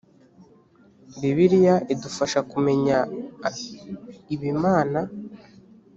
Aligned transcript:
bibiliya 1.19 1.75
idufasha 1.93 2.39
kumenya 2.51 2.97
ib’imana 4.33 4.99